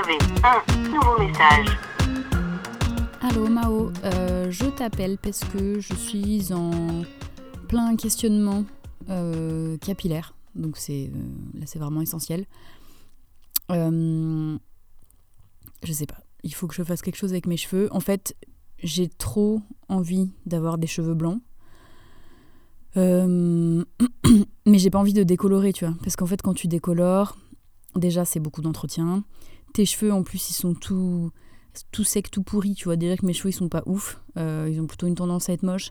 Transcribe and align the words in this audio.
avez 0.00 0.18
un 0.44 0.62
nouveau 0.88 1.18
message. 1.18 1.66
Allô 3.20 3.48
Mao, 3.48 3.92
euh, 4.04 4.50
je 4.50 4.64
t'appelle 4.66 5.18
parce 5.18 5.40
que 5.40 5.78
je 5.80 5.94
suis 5.94 6.52
en 6.54 7.02
plein 7.68 7.96
questionnement 7.96 8.64
euh, 9.10 9.76
capillaire. 9.78 10.34
Donc 10.54 10.78
c'est 10.78 11.10
euh, 11.14 11.58
là 11.58 11.66
c'est 11.66 11.78
vraiment 11.78 12.00
essentiel. 12.00 12.46
Je 13.68 14.58
sais 15.92 16.06
pas, 16.06 16.18
il 16.42 16.54
faut 16.54 16.66
que 16.66 16.74
je 16.74 16.82
fasse 16.82 17.02
quelque 17.02 17.16
chose 17.16 17.32
avec 17.32 17.46
mes 17.46 17.56
cheveux. 17.56 17.88
En 17.92 18.00
fait, 18.00 18.34
j'ai 18.82 19.08
trop 19.08 19.60
envie 19.88 20.30
d'avoir 20.46 20.78
des 20.78 20.86
cheveux 20.86 21.14
blancs. 21.14 21.40
Mais 22.96 23.84
j'ai 24.78 24.90
pas 24.90 24.98
envie 24.98 25.12
de 25.12 25.22
décolorer, 25.22 25.72
tu 25.72 25.84
vois. 25.84 25.94
Parce 26.02 26.16
qu'en 26.16 26.26
fait, 26.26 26.42
quand 26.42 26.54
tu 26.54 26.66
décolores, 26.68 27.38
déjà, 27.94 28.24
c'est 28.24 28.40
beaucoup 28.40 28.62
d'entretien. 28.62 29.24
Tes 29.72 29.84
cheveux, 29.86 30.12
en 30.12 30.22
plus, 30.22 30.50
ils 30.50 30.54
sont 30.54 30.74
tout, 30.74 31.30
tout 31.92 32.04
secs, 32.04 32.30
tout 32.30 32.42
pourris, 32.42 32.74
tu 32.74 32.84
vois. 32.84 32.96
Déjà 32.96 33.16
que 33.16 33.24
mes 33.26 33.32
cheveux, 33.32 33.50
ils 33.50 33.54
sont 33.54 33.68
pas 33.68 33.82
ouf. 33.86 34.20
Euh, 34.36 34.68
ils 34.70 34.80
ont 34.80 34.86
plutôt 34.86 35.06
une 35.06 35.14
tendance 35.14 35.48
à 35.48 35.52
être 35.52 35.62
moches. 35.62 35.90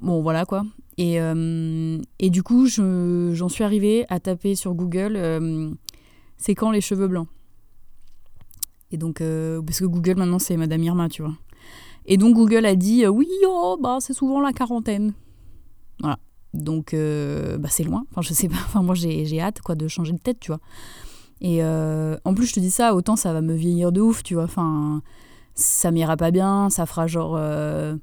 Bon, 0.00 0.22
voilà, 0.22 0.44
quoi. 0.44 0.64
Et, 0.98 1.20
euh, 1.20 1.98
et 2.18 2.30
du 2.30 2.42
coup, 2.42 2.66
je- 2.66 3.30
j'en 3.34 3.48
suis 3.48 3.64
arrivée 3.64 4.04
à 4.08 4.20
taper 4.20 4.54
sur 4.54 4.74
Google 4.74 5.14
euh, 5.16 5.70
c'est 6.36 6.54
quand 6.54 6.70
les 6.70 6.80
cheveux 6.80 7.08
blancs? 7.08 7.28
Et 8.90 8.96
donc, 8.98 9.18
parce 9.20 9.78
que 9.80 9.84
Google, 9.86 10.16
maintenant, 10.16 10.38
c'est 10.38 10.56
Madame 10.56 10.82
Irma, 10.82 11.08
tu 11.08 11.22
vois. 11.22 11.34
Et 12.04 12.16
donc, 12.18 12.34
Google 12.34 12.66
a 12.66 12.74
dit 12.76 13.06
oui, 13.06 13.28
oh, 13.46 13.78
bah, 13.80 13.98
c'est 14.00 14.12
souvent 14.12 14.40
la 14.40 14.52
quarantaine. 14.52 15.14
Voilà. 16.00 16.18
Donc, 16.52 16.94
bah, 16.94 17.68
c'est 17.70 17.84
loin. 17.84 18.04
Enfin, 18.10 18.20
je 18.22 18.34
sais 18.34 18.48
pas. 18.48 18.56
Enfin, 18.66 18.82
moi, 18.82 18.94
j'ai 18.94 19.24
j'ai 19.24 19.40
hâte, 19.40 19.60
quoi, 19.62 19.76
de 19.76 19.88
changer 19.88 20.12
de 20.12 20.18
tête, 20.18 20.40
tu 20.40 20.48
vois. 20.50 20.60
Et 21.42 21.58
euh, 21.60 22.16
en 22.24 22.34
plus, 22.34 22.46
je 22.46 22.54
te 22.54 22.60
dis 22.60 22.70
ça, 22.70 22.94
autant 22.94 23.16
ça 23.16 23.32
va 23.32 23.40
me 23.42 23.54
vieillir 23.54 23.90
de 23.90 24.00
ouf, 24.00 24.22
tu 24.22 24.34
vois. 24.34 24.44
Enfin, 24.44 25.02
ça 25.54 25.90
m'ira 25.90 26.16
pas 26.16 26.30
bien, 26.30 26.70
ça 26.70 26.86
fera 26.86 27.08
genre 27.08 27.34
euh, 27.36 27.96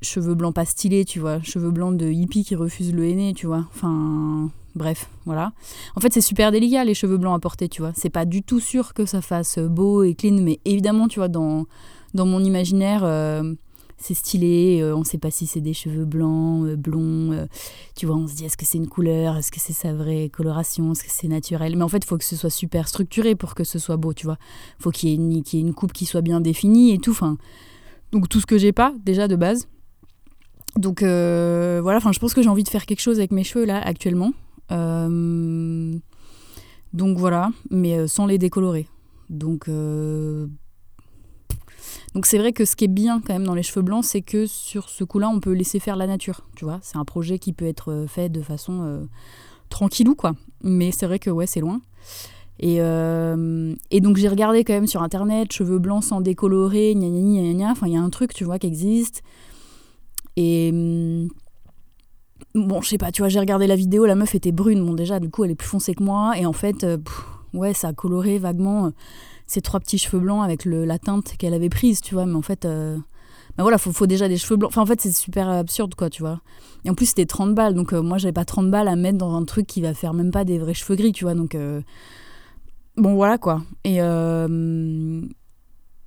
cheveux 0.00 0.34
blancs 0.34 0.54
pas 0.54 0.64
stylés, 0.64 1.04
tu 1.04 1.18
vois. 1.18 1.42
Cheveux 1.42 1.72
blancs 1.72 1.96
de 1.96 2.06
hippie 2.06 2.44
qui 2.44 2.54
refusent 2.54 2.94
le 2.94 3.04
henné, 3.04 3.34
tu 3.34 3.48
vois. 3.48 3.66
Enfin, 3.74 4.48
bref, 4.76 5.10
voilà. 5.26 5.52
En 5.96 6.00
fait, 6.00 6.12
c'est 6.12 6.20
super 6.20 6.52
délicat, 6.52 6.84
les 6.84 6.94
cheveux 6.94 7.18
blancs 7.18 7.36
à 7.36 7.40
porter, 7.40 7.68
tu 7.68 7.82
vois. 7.82 7.90
C'est 7.96 8.10
pas 8.10 8.24
du 8.24 8.44
tout 8.44 8.60
sûr 8.60 8.94
que 8.94 9.06
ça 9.06 9.20
fasse 9.22 9.58
beau 9.58 10.04
et 10.04 10.14
clean, 10.14 10.40
mais 10.40 10.60
évidemment, 10.64 11.08
tu 11.08 11.18
vois, 11.18 11.28
dans, 11.28 11.66
dans 12.14 12.26
mon 12.26 12.44
imaginaire, 12.44 13.02
euh, 13.02 13.54
c'est 13.98 14.14
stylé. 14.14 14.80
euh, 14.82 14.96
on 14.96 15.04
sait 15.04 15.18
pas 15.18 15.30
si 15.30 15.46
c'est 15.46 15.60
des 15.60 15.74
cheveux 15.74 16.04
blancs, 16.04 16.66
euh, 16.66 16.76
blonds. 16.76 17.32
euh, 17.32 17.46
tu 17.96 18.06
vois, 18.06 18.16
on 18.16 18.26
se 18.26 18.34
dit 18.34 18.44
est-ce 18.44 18.56
que 18.56 18.64
c'est 18.66 18.78
une 18.78 18.88
couleur 18.88 19.36
Est-ce 19.36 19.52
que 19.52 19.60
c'est 19.60 19.72
sa 19.72 19.92
vraie 19.94 20.28
coloration 20.28 20.92
Est-ce 20.92 21.04
que 21.04 21.10
c'est 21.10 21.28
naturel 21.28 21.76
Mais 21.76 21.82
en 21.84 21.88
fait, 21.88 21.98
il 21.98 22.06
faut 22.06 22.18
que 22.18 22.24
ce 22.24 22.36
soit 22.36 22.50
super 22.50 22.88
structuré 22.88 23.34
pour 23.34 23.54
que 23.54 23.64
ce 23.64 23.78
soit 23.78 23.96
beau, 23.96 24.12
tu 24.14 24.26
vois. 24.26 24.38
faut 24.78 24.90
qu'il 24.90 25.08
y, 25.10 25.12
ait 25.12 25.60
une- 25.60 25.74
coupe 25.74 25.92
qui 25.92 26.06
soit 26.06 26.22
bien 26.22 26.40
définie 26.40 26.92
et 26.92 26.98
tout. 26.98 27.12
Enfin, 27.12 27.36
donc 28.12 28.28
tout 28.28 28.40
ce 28.40 28.46
que 28.46 28.58
j'ai 28.58 28.72
pas, 28.72 28.92
déjà, 29.04 29.28
de 29.28 29.36
base. 29.36 29.68
Donc 30.76 31.00
voilà, 31.02 31.98
je 32.00 32.18
pense 32.18 32.34
que 32.34 32.42
j'ai 32.42 32.48
envie 32.48 32.64
de 32.64 32.68
faire 32.68 32.86
quelque 32.86 33.00
chose 33.00 33.18
avec 33.18 33.30
mes 33.32 33.44
cheveux, 33.44 33.64
là, 33.64 33.80
actuellement. 33.80 34.32
Donc 36.92 37.18
voilà, 37.18 37.50
mais 37.70 38.06
sans 38.06 38.26
les 38.26 38.38
décolorer. 38.38 38.86
Donc, 39.30 39.68
donc 42.14 42.26
c'est 42.26 42.38
vrai 42.38 42.52
que 42.52 42.64
ce 42.64 42.76
qui 42.76 42.84
est 42.84 42.88
bien 42.88 43.20
quand 43.20 43.32
même 43.32 43.44
dans 43.44 43.54
les 43.54 43.62
cheveux 43.62 43.82
blancs, 43.82 44.04
c'est 44.04 44.22
que 44.22 44.46
sur 44.46 44.88
ce 44.88 45.04
coup-là, 45.04 45.28
on 45.30 45.40
peut 45.40 45.52
laisser 45.52 45.78
faire 45.78 45.96
la 45.96 46.06
nature. 46.06 46.42
Tu 46.56 46.64
vois, 46.64 46.78
c'est 46.82 46.98
un 46.98 47.04
projet 47.04 47.38
qui 47.38 47.52
peut 47.52 47.66
être 47.66 47.90
euh, 47.90 48.06
fait 48.06 48.28
de 48.28 48.42
façon 48.42 48.80
euh, 48.82 49.04
tranquillou, 49.70 50.14
quoi. 50.14 50.34
Mais 50.62 50.90
c'est 50.92 51.06
vrai 51.06 51.18
que 51.18 51.30
ouais, 51.30 51.46
c'est 51.46 51.60
loin. 51.60 51.80
Et, 52.60 52.76
euh, 52.80 53.74
et 53.90 54.00
donc 54.00 54.18
j'ai 54.18 54.28
regardé 54.28 54.62
quand 54.62 54.74
même 54.74 54.86
sur 54.86 55.02
internet, 55.02 55.52
cheveux 55.52 55.78
blancs 55.78 56.04
sans 56.04 56.20
décolorer, 56.20 56.94
gna 56.94 57.08
gna 57.08 57.42
gna 57.42 57.54
gna. 57.54 57.70
Enfin, 57.70 57.86
il 57.86 57.94
y 57.94 57.96
a 57.96 58.02
un 58.02 58.10
truc, 58.10 58.34
tu 58.34 58.44
vois, 58.44 58.58
qui 58.58 58.66
existe. 58.66 59.22
Et 60.36 60.70
hum, 60.70 61.28
bon, 62.54 62.82
je 62.82 62.90
sais 62.90 62.98
pas, 62.98 63.10
tu 63.10 63.22
vois, 63.22 63.30
j'ai 63.30 63.40
regardé 63.40 63.66
la 63.66 63.76
vidéo, 63.76 64.04
la 64.04 64.14
meuf 64.14 64.34
était 64.34 64.52
brune. 64.52 64.84
Bon, 64.84 64.94
déjà, 64.94 65.18
du 65.18 65.30
coup, 65.30 65.44
elle 65.44 65.50
est 65.50 65.56
plus 65.56 65.68
foncée 65.68 65.94
que 65.94 66.02
moi. 66.02 66.38
Et 66.38 66.44
en 66.44 66.52
fait, 66.52 66.84
euh, 66.84 66.98
ouais, 67.54 67.72
ça 67.72 67.88
a 67.88 67.92
coloré 67.94 68.38
vaguement 68.38 68.92
ses 69.52 69.60
trois 69.60 69.80
petits 69.80 69.98
cheveux 69.98 70.20
blancs 70.20 70.42
avec 70.42 70.64
la 70.64 70.98
teinte 70.98 71.36
qu'elle 71.38 71.54
avait 71.54 71.68
prise, 71.68 72.00
tu 72.00 72.14
vois. 72.14 72.26
Mais 72.26 72.34
en 72.34 72.42
fait, 72.42 72.64
euh, 72.64 72.96
bah 73.56 73.62
voilà, 73.62 73.78
faut, 73.78 74.06
déjà 74.06 74.28
des 74.28 74.38
cheveux 74.38 74.56
blancs. 74.56 74.70
Enfin, 74.70 74.82
en 74.82 74.86
fait, 74.86 75.00
c'est 75.00 75.12
super 75.12 75.48
absurde, 75.48 75.94
quoi, 75.94 76.10
tu 76.10 76.22
vois. 76.22 76.40
Et 76.84 76.90
en 76.90 76.94
plus, 76.94 77.06
c'était 77.06 77.26
30 77.26 77.54
balles. 77.54 77.74
Donc, 77.74 77.92
euh, 77.92 78.02
moi, 78.02 78.18
j'avais 78.18 78.32
pas 78.32 78.44
30 78.44 78.70
balles 78.70 78.88
à 78.88 78.96
mettre 78.96 79.18
dans 79.18 79.34
un 79.34 79.44
truc 79.44 79.66
qui 79.66 79.82
va 79.82 79.94
faire 79.94 80.14
même 80.14 80.30
pas 80.30 80.44
des 80.44 80.58
vrais 80.58 80.74
cheveux 80.74 80.96
gris, 80.96 81.12
tu 81.12 81.24
vois. 81.24 81.34
Donc, 81.34 81.54
euh, 81.54 81.82
bon, 82.96 83.14
voilà, 83.14 83.38
quoi. 83.38 83.62
Et. 83.84 83.98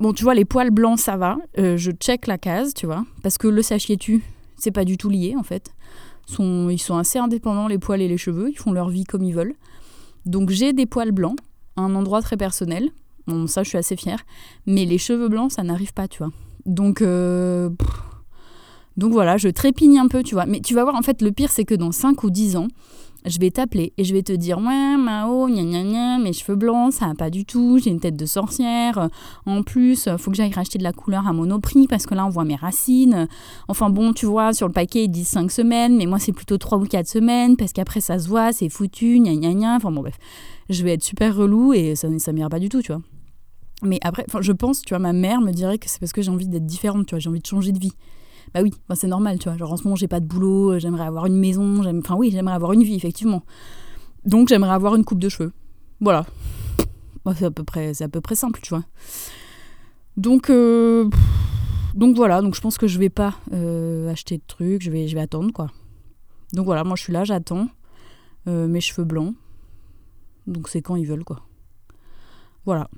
Bon, 0.00 0.12
tu 0.12 0.22
vois, 0.22 0.34
les 0.34 0.44
poils 0.44 0.70
blancs, 0.70 1.00
ça 1.00 1.16
va. 1.16 1.38
Je 1.56 1.90
check 1.90 2.26
la 2.26 2.38
case, 2.38 2.72
tu 2.74 2.86
vois. 2.86 3.04
Parce 3.22 3.36
que 3.36 3.48
le 3.48 3.62
sachiez-tu, 3.62 4.22
c'est 4.56 4.70
pas 4.70 4.84
du 4.84 4.96
tout 4.96 5.10
lié, 5.10 5.34
en 5.36 5.42
fait. 5.42 5.72
Ils 6.38 6.78
sont 6.78 6.96
assez 6.96 7.18
indépendants, 7.18 7.66
les 7.66 7.78
poils 7.78 8.02
et 8.02 8.06
les 8.06 8.18
cheveux. 8.18 8.50
Ils 8.50 8.58
font 8.58 8.72
leur 8.72 8.90
vie 8.90 9.04
comme 9.04 9.22
ils 9.22 9.34
veulent. 9.34 9.54
Donc, 10.24 10.50
j'ai 10.50 10.72
des 10.72 10.86
poils 10.86 11.10
blancs, 11.10 11.38
un 11.76 11.94
endroit 11.96 12.22
très 12.22 12.36
personnel. 12.36 12.90
Bon, 13.28 13.46
ça, 13.46 13.62
je 13.62 13.68
suis 13.68 13.78
assez 13.78 13.94
fière. 13.94 14.24
Mais 14.66 14.86
les 14.86 14.98
cheveux 14.98 15.28
blancs, 15.28 15.52
ça 15.52 15.62
n'arrive 15.62 15.92
pas, 15.92 16.08
tu 16.08 16.18
vois. 16.18 16.32
Donc, 16.64 17.02
euh, 17.02 17.68
donc 18.96 19.12
voilà, 19.12 19.36
je 19.36 19.48
trépigne 19.48 19.98
un 19.98 20.08
peu, 20.08 20.22
tu 20.22 20.34
vois. 20.34 20.46
Mais 20.46 20.60
tu 20.60 20.74
vas 20.74 20.82
voir, 20.82 20.96
en 20.96 21.02
fait, 21.02 21.20
le 21.20 21.30
pire, 21.30 21.50
c'est 21.50 21.64
que 21.64 21.74
dans 21.74 21.92
5 21.92 22.24
ou 22.24 22.30
10 22.30 22.56
ans, 22.56 22.68
je 23.26 23.38
vais 23.38 23.50
t'appeler 23.50 23.92
et 23.98 24.04
je 24.04 24.14
vais 24.14 24.22
te 24.22 24.32
dire 24.32 24.58
Ouais, 24.58 24.96
Mao, 24.96 25.48
gna 25.48 25.62
gna 25.62 25.82
gna, 25.82 26.18
mes 26.18 26.32
cheveux 26.32 26.56
blancs, 26.56 26.94
ça 26.94 27.08
va 27.08 27.14
pas 27.14 27.28
du 27.28 27.44
tout, 27.44 27.78
j'ai 27.78 27.90
une 27.90 28.00
tête 28.00 28.16
de 28.16 28.24
sorcière. 28.24 29.10
En 29.44 29.62
plus, 29.62 30.08
faut 30.16 30.30
que 30.30 30.36
j'aille 30.36 30.52
racheter 30.52 30.78
de 30.78 30.84
la 30.84 30.92
couleur 30.92 31.26
à 31.26 31.34
monoprix 31.34 31.86
parce 31.86 32.06
que 32.06 32.14
là, 32.14 32.24
on 32.24 32.30
voit 32.30 32.44
mes 32.44 32.56
racines. 32.56 33.28
Enfin 33.66 33.90
bon, 33.90 34.14
tu 34.14 34.24
vois, 34.24 34.54
sur 34.54 34.68
le 34.68 34.72
paquet, 34.72 35.04
ils 35.04 35.10
disent 35.10 35.28
5 35.28 35.50
semaines, 35.50 35.96
mais 35.96 36.06
moi, 36.06 36.18
c'est 36.18 36.32
plutôt 36.32 36.56
3 36.56 36.78
ou 36.78 36.86
4 36.86 37.06
semaines 37.06 37.56
parce 37.58 37.72
qu'après, 37.74 38.00
ça 38.00 38.18
se 38.18 38.28
voit, 38.28 38.52
c'est 38.52 38.68
foutu, 38.70 39.18
gna 39.18 39.34
gna 39.34 39.52
gna. 39.52 39.76
Enfin 39.76 39.90
bon, 39.90 40.00
bref, 40.00 40.18
je 40.70 40.82
vais 40.82 40.94
être 40.94 41.04
super 41.04 41.36
relou 41.36 41.72
et 41.72 41.94
ça, 41.94 42.08
ça 42.18 42.32
m'ira 42.32 42.48
pas 42.48 42.60
du 42.60 42.68
tout, 42.68 42.80
tu 42.80 42.92
vois. 42.92 43.02
Mais 43.82 43.98
après, 44.02 44.26
je 44.40 44.52
pense, 44.52 44.82
tu 44.82 44.90
vois, 44.90 44.98
ma 44.98 45.12
mère 45.12 45.40
me 45.40 45.52
dirait 45.52 45.78
que 45.78 45.88
c'est 45.88 46.00
parce 46.00 46.12
que 46.12 46.22
j'ai 46.22 46.30
envie 46.30 46.48
d'être 46.48 46.66
différente, 46.66 47.06
tu 47.06 47.14
vois, 47.14 47.20
j'ai 47.20 47.28
envie 47.28 47.40
de 47.40 47.46
changer 47.46 47.72
de 47.72 47.78
vie. 47.78 47.92
Bah 48.54 48.60
oui, 48.62 48.72
bah 48.88 48.94
c'est 48.94 49.06
normal, 49.06 49.38
tu 49.38 49.48
vois. 49.48 49.56
Genre 49.56 49.72
en 49.72 49.76
ce 49.76 49.84
moment, 49.84 49.94
j'ai 49.96 50.08
pas 50.08 50.20
de 50.20 50.26
boulot, 50.26 50.72
euh, 50.72 50.78
j'aimerais 50.78 51.04
avoir 51.04 51.26
une 51.26 51.38
maison, 51.38 51.84
enfin 51.98 52.16
oui, 52.16 52.30
j'aimerais 52.32 52.54
avoir 52.54 52.72
une 52.72 52.82
vie, 52.82 52.94
effectivement. 52.94 53.42
Donc 54.24 54.48
j'aimerais 54.48 54.72
avoir 54.72 54.96
une 54.96 55.04
coupe 55.04 55.20
de 55.20 55.28
cheveux. 55.28 55.52
Voilà. 56.00 56.26
Bah, 57.24 57.34
c'est 57.36 57.44
à 57.44 57.50
peu 57.50 57.62
près, 57.62 58.02
à 58.02 58.08
peu 58.08 58.20
près 58.20 58.34
simple, 58.34 58.60
tu 58.62 58.70
vois. 58.70 58.84
Donc, 60.16 60.50
euh, 60.50 61.08
donc 61.94 62.16
voilà. 62.16 62.40
Donc 62.40 62.54
je 62.54 62.60
pense 62.60 62.78
que 62.78 62.88
je 62.88 62.98
vais 62.98 63.10
pas 63.10 63.34
euh, 63.52 64.10
acheter 64.10 64.38
de 64.38 64.42
trucs, 64.46 64.82
je 64.82 64.90
vais, 64.90 65.06
je 65.06 65.14
vais 65.14 65.20
attendre, 65.20 65.52
quoi. 65.52 65.68
Donc 66.52 66.64
voilà, 66.64 66.82
moi 66.82 66.96
je 66.96 67.02
suis 67.02 67.12
là, 67.12 67.24
j'attends 67.24 67.68
mes 68.46 68.80
cheveux 68.80 69.04
blancs. 69.04 69.34
Donc 70.46 70.70
c'est 70.70 70.80
quand 70.80 70.96
ils 70.96 71.06
veulent, 71.06 71.24
quoi. 71.24 71.42
Voilà. 72.64 72.88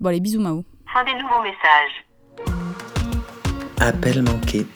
Bon 0.00 0.08
allez, 0.08 0.20
bisous 0.20 0.40
Mao. 0.40 0.64
Fin 0.90 1.04
des 1.04 1.12
nouveaux 1.12 1.42
messages. 1.42 2.06
Appel 3.80 4.22
manqué. 4.22 4.66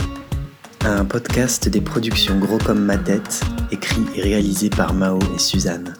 Un 0.85 1.07
podcast 1.07 1.67
des 1.67 1.81
productions 1.81 2.39
Gros 2.39 2.59
comme 2.59 2.85
ma 2.85 2.99
tête, 2.99 3.41
écrit 3.71 4.05
et 4.15 4.21
réalisé 4.21 4.69
par 4.69 4.93
Mao 4.93 5.19
et 5.35 5.39
Suzanne. 5.39 5.95